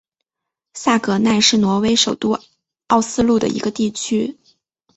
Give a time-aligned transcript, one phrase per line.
[0.73, 2.39] 萨格奈是挪威首都
[2.87, 4.35] 奥斯陆的一个地区。